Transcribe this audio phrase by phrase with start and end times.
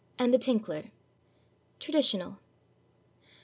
[0.17, 0.85] AND THE TINKLER.
[1.79, 2.39] {72a} (TRADITIONAL.)